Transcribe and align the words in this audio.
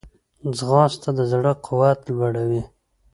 ځغاسته 0.57 1.09
د 1.17 1.19
زړه 1.31 1.51
قوت 1.65 1.99
لوړوي 2.15 2.63